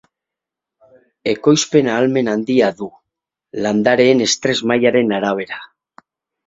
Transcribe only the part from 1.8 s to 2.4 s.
ahalmen